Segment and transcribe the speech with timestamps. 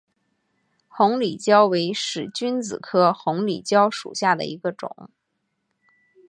[0.87, 5.11] 红里蕉为使君子科红里蕉属下的一个种。